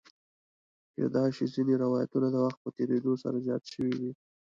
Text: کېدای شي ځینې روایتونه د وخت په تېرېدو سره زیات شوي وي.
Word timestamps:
کېدای 0.95 1.29
شي 1.35 1.45
ځینې 1.53 1.73
روایتونه 1.83 2.27
د 2.31 2.35
وخت 2.45 2.59
په 2.63 2.69
تېرېدو 2.77 3.11
سره 3.23 3.37
زیات 3.45 3.63
شوي 3.73 3.93
وي. 3.99 4.11